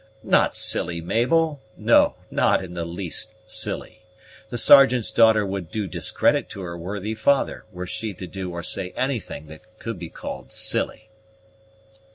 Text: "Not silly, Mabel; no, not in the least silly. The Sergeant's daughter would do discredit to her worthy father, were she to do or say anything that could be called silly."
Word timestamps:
"Not 0.23 0.57
silly, 0.57 0.99
Mabel; 0.99 1.61
no, 1.77 2.15
not 2.31 2.63
in 2.63 2.73
the 2.73 2.85
least 2.85 3.35
silly. 3.45 4.01
The 4.49 4.57
Sergeant's 4.57 5.11
daughter 5.11 5.45
would 5.45 5.69
do 5.69 5.85
discredit 5.85 6.49
to 6.49 6.61
her 6.61 6.75
worthy 6.75 7.13
father, 7.13 7.65
were 7.71 7.85
she 7.85 8.15
to 8.15 8.25
do 8.25 8.49
or 8.49 8.63
say 8.63 8.93
anything 8.95 9.45
that 9.45 9.77
could 9.77 9.99
be 9.99 10.09
called 10.09 10.51
silly." 10.51 11.11